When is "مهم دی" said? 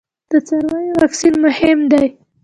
1.45-2.05